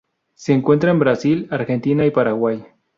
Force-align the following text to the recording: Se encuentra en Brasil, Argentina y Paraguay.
Se 0.33 0.51
encuentra 0.53 0.89
en 0.89 0.97
Brasil, 0.97 1.47
Argentina 1.51 2.03
y 2.07 2.09
Paraguay. 2.09 2.65